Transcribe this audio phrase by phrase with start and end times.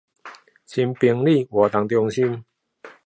[0.65, 2.43] 新坪里活動中心